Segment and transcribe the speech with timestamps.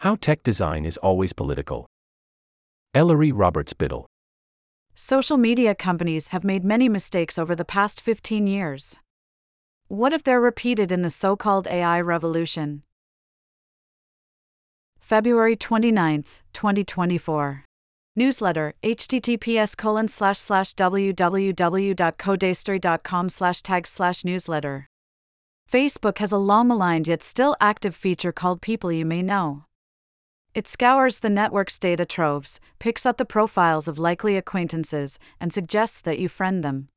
[0.00, 1.84] How tech design is always political.
[2.94, 4.06] Ellery Roberts Biddle.
[4.94, 8.96] Social media companies have made many mistakes over the past 15 years.
[9.88, 12.82] What if they're repeated in the so called AI revolution?
[14.98, 16.24] February 29,
[16.54, 17.66] 2024.
[18.16, 20.72] Newsletter https colon slash slash
[23.28, 23.86] slash tag
[24.24, 24.88] newsletter.
[25.70, 29.64] Facebook has a long maligned yet still active feature called People You May Know.
[30.52, 36.00] It scours the network's data troves, picks out the profiles of likely acquaintances, and suggests
[36.02, 36.88] that you friend them.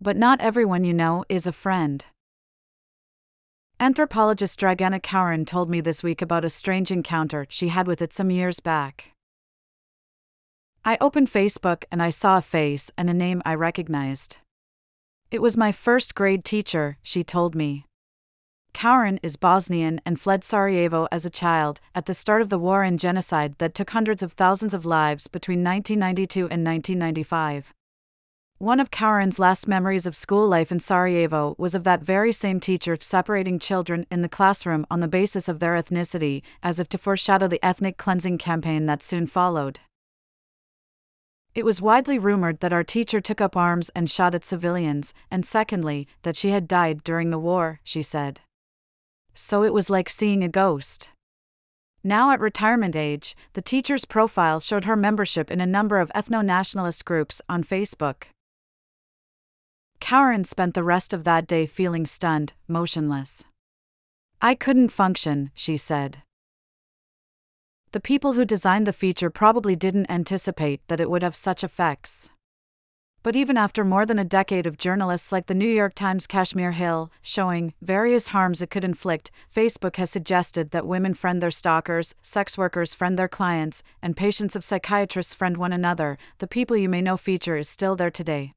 [0.00, 2.04] But not everyone you know is a friend.
[3.78, 8.12] Anthropologist Dragana Kaurin told me this week about a strange encounter she had with it
[8.12, 9.12] some years back.
[10.84, 14.38] I opened Facebook and I saw a face and a name I recognized.
[15.30, 17.86] It was my first grade teacher, she told me.
[18.74, 22.82] Kaurin is Bosnian and fled Sarajevo as a child at the start of the war
[22.82, 27.72] and genocide that took hundreds of thousands of lives between 1992 and 1995.
[28.58, 32.60] One of Kaurin's last memories of school life in Sarajevo was of that very same
[32.60, 36.98] teacher separating children in the classroom on the basis of their ethnicity, as if to
[36.98, 39.80] foreshadow the ethnic cleansing campaign that soon followed.
[41.54, 45.46] It was widely rumored that our teacher took up arms and shot at civilians, and
[45.46, 48.40] secondly, that she had died during the war, she said.
[49.34, 51.10] So it was like seeing a ghost.
[52.02, 56.44] Now at retirement age, the teacher's profile showed her membership in a number of ethno
[56.44, 58.24] nationalist groups on Facebook.
[60.00, 63.44] Kaurin spent the rest of that day feeling stunned, motionless.
[64.42, 66.18] I couldn't function, she said.
[67.92, 72.28] The people who designed the feature probably didn't anticipate that it would have such effects.
[73.24, 76.72] But even after more than a decade of journalists like the New York Times' Kashmir
[76.72, 82.14] Hill showing various harms it could inflict, Facebook has suggested that women friend their stalkers,
[82.20, 86.18] sex workers friend their clients, and patients of psychiatrists friend one another.
[86.36, 88.52] The People You May Know feature is still there today.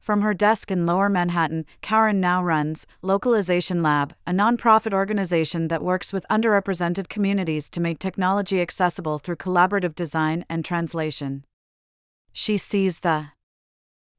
[0.00, 5.80] From her desk in Lower Manhattan, Kaurin now runs Localization Lab, a nonprofit organization that
[5.80, 11.44] works with underrepresented communities to make technology accessible through collaborative design and translation.
[12.38, 13.28] She sees the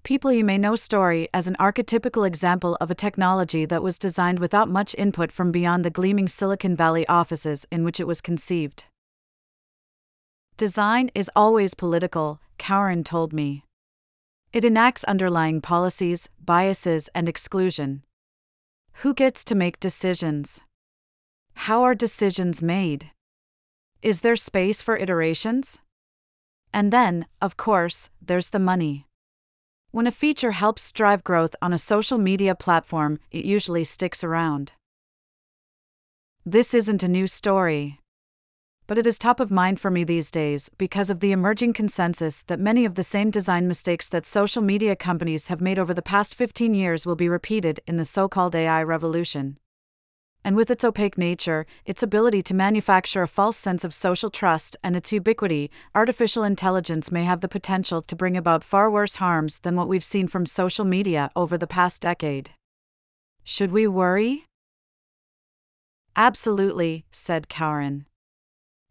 [0.01, 4.39] People You May Know story as an archetypical example of a technology that was designed
[4.39, 8.85] without much input from beyond the gleaming Silicon Valley offices in which it was conceived.
[10.57, 13.65] Design is always political, Kaurin told me.
[14.51, 18.01] It enacts underlying policies, biases, and exclusion.
[19.03, 20.61] Who gets to make decisions?
[21.53, 23.11] How are decisions made?
[24.01, 25.81] Is there space for iterations?
[26.73, 29.07] And then, of course, there's the money.
[29.91, 34.73] When a feature helps drive growth on a social media platform, it usually sticks around.
[36.45, 37.99] This isn't a new story
[38.87, 42.41] but it is top of mind for me these days because of the emerging consensus
[42.43, 46.01] that many of the same design mistakes that social media companies have made over the
[46.01, 49.57] past 15 years will be repeated in the so called AI revolution.
[50.47, 54.77] And with its opaque nature, its ability to manufacture a false sense of social trust,
[54.81, 59.59] and its ubiquity, artificial intelligence may have the potential to bring about far worse harms
[59.59, 62.51] than what we've seen from social media over the past decade.
[63.43, 64.45] Should we worry?
[66.15, 68.05] Absolutely, said Kaurin.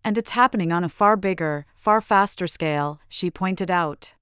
[0.04, 4.12] And it's happening on a far bigger, far faster scale, she pointed out.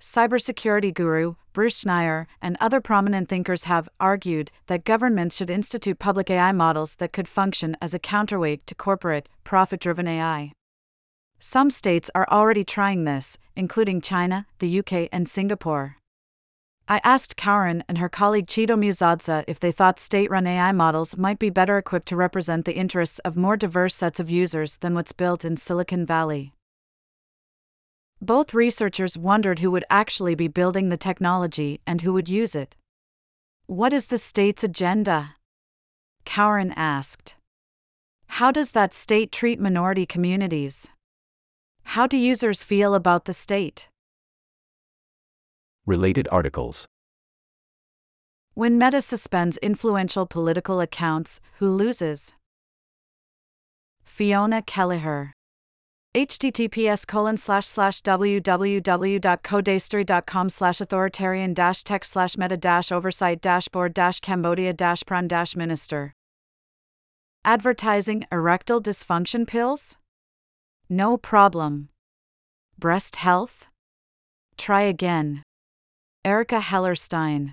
[0.00, 6.30] Cybersecurity guru Bruce Schneier and other prominent thinkers have argued that governments should institute public
[6.30, 10.52] AI models that could function as a counterweight to corporate, profit driven AI.
[11.38, 15.96] Some states are already trying this, including China, the UK, and Singapore.
[16.88, 21.16] I asked Kaurin and her colleague Chito Muzadza if they thought state run AI models
[21.16, 24.94] might be better equipped to represent the interests of more diverse sets of users than
[24.94, 26.54] what's built in Silicon Valley.
[28.22, 32.76] Both researchers wondered who would actually be building the technology and who would use it.
[33.66, 35.36] What is the state's agenda?
[36.26, 37.36] Kaurin asked.
[38.26, 40.88] How does that state treat minority communities?
[41.82, 43.88] How do users feel about the state?
[45.86, 46.86] Related articles.
[48.54, 52.34] When Meta suspends influential political accounts, who loses?
[54.04, 55.32] Fiona Kelleher.
[56.12, 64.18] Https colon slash slash www.codastory.com slash authoritarian dash tech slash meta dash oversight dashboard dash
[64.18, 66.12] cambodia dash pran dash minister
[67.44, 69.96] advertising erectile dysfunction pills
[70.88, 71.90] no problem
[72.76, 73.66] breast health
[74.58, 75.44] try again
[76.24, 77.52] Erica Hellerstein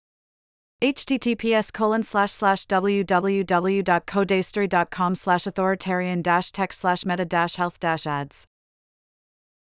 [0.81, 8.45] https colon slash slash www.codastory.com slash authoritarian dash tech slash meta dash health dash ads.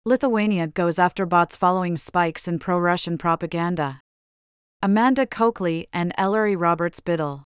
[0.06, 4.00] Lithuania goes after bots following spikes in pro Russian propaganda.
[4.82, 7.42] Amanda Coakley and Ellery Roberts Biddle.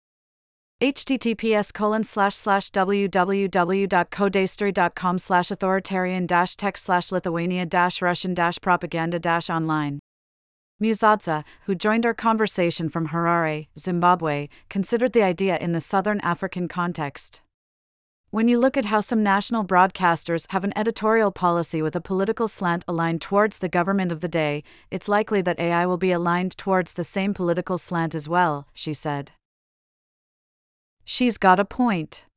[0.81, 9.19] https colon slash slash www.codastory.com slash authoritarian dash tech slash Lithuania dash Russian dash propaganda
[9.19, 9.99] dash online.
[10.81, 16.67] Muzadza, who joined our conversation from Harare, Zimbabwe, considered the idea in the Southern African
[16.67, 17.41] context.
[18.31, 22.47] When you look at how some national broadcasters have an editorial policy with a political
[22.47, 26.55] slant aligned towards the government of the day, it's likely that AI will be aligned
[26.55, 29.31] towards the same political slant as well, she said.
[31.03, 32.27] She's got a point.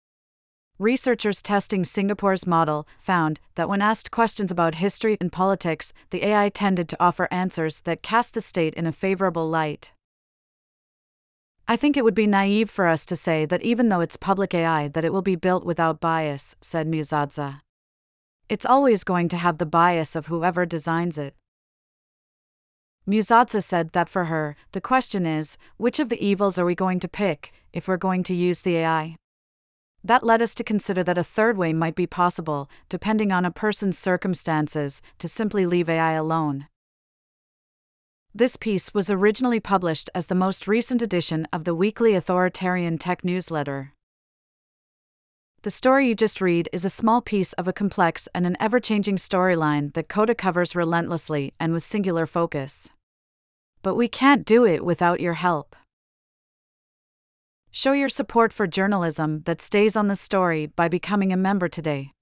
[0.83, 6.49] Researchers testing Singapore's model found that when asked questions about history and politics, the AI
[6.49, 9.93] tended to offer answers that cast the state in a favorable light.
[11.69, 14.55] I think it would be naive for us to say that even though it's public
[14.55, 17.61] AI that it will be built without bias, said Muzadza.
[18.49, 21.37] It's always going to have the bias of whoever designs it.
[23.09, 26.99] Muzadza said that for her, the question is, which of the evils are we going
[26.99, 29.17] to pick, if we're going to use the AI?
[30.05, 33.53] That led us to consider that a third way might be possible, depending on a
[33.53, 36.67] person's circumstances, to simply leave AI alone.
[38.35, 43.25] This piece was originally published as the most recent edition of the weekly authoritarian tech
[43.25, 43.93] newsletter.
[45.63, 48.81] The story you just read is a small piece of a complex and an ever
[48.81, 52.89] changing storyline that Coda covers relentlessly and with singular focus.
[53.83, 55.77] But we can't do it without your help.
[57.75, 62.13] Show your support for journalism that stays on the story by becoming a member today.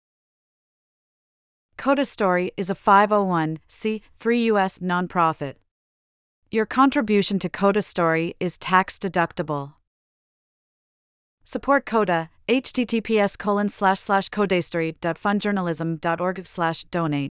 [1.76, 4.78] Coda Story is a 501c3 U.S.
[4.78, 5.54] nonprofit.
[6.52, 9.72] Your contribution to Coda Story is tax deductible.
[11.42, 17.30] Support Coda, https colon slash slash codastory.fundjournalism.org slash donate.